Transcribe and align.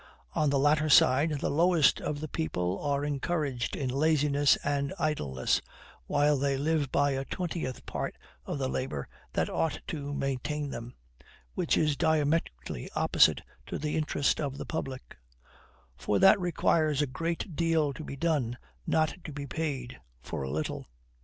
On 0.33 0.49
the 0.49 0.57
latter 0.57 0.89
side, 0.89 1.41
the 1.41 1.51
lowest 1.51 2.01
of 2.01 2.21
the 2.21 2.27
people 2.27 2.79
are 2.81 3.05
encouraged 3.05 3.75
in 3.75 3.87
laziness 3.91 4.55
and 4.63 4.95
idleness; 4.97 5.61
while 6.07 6.37
they 6.39 6.57
live 6.57 6.91
by 6.91 7.11
a 7.11 7.23
twentieth 7.23 7.85
part 7.85 8.15
of 8.43 8.57
the 8.57 8.67
labor 8.67 9.07
that 9.33 9.47
ought 9.47 9.79
to 9.89 10.11
maintain 10.11 10.71
them, 10.71 10.95
which 11.53 11.77
is 11.77 11.95
diametrically 11.95 12.89
opposite 12.95 13.43
to 13.67 13.77
the 13.77 13.95
interest 13.95 14.41
of 14.41 14.57
the 14.57 14.65
public; 14.65 15.17
for 15.95 16.17
that 16.17 16.39
requires 16.39 17.03
a 17.03 17.05
great 17.05 17.55
deal 17.55 17.93
to 17.93 18.03
be 18.03 18.15
done, 18.15 18.57
not 18.87 19.13
to 19.23 19.31
be 19.31 19.45
paid, 19.45 19.99
for 20.19 20.41
a 20.41 20.49
little. 20.49 20.87